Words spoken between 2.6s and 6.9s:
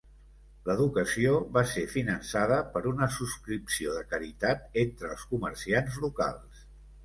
per una subscripció de caritat entre els comerciants locals.